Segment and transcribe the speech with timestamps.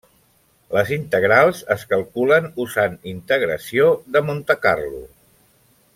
[0.75, 5.07] Les integrals es calculen usant integració de Montecarlo.